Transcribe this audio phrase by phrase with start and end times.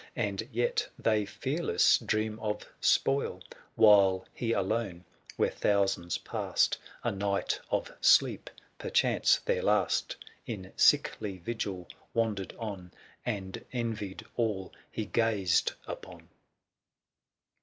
[0.15, 3.39] And yet they fearless dream of spoil;
[3.75, 5.05] While he alone,
[5.37, 10.13] where thousands passed A night of sleep, perchance their last,
[10.47, 12.91] 310 In sickly vigil wandered on.
[13.27, 16.29] And envied all he gazed upon.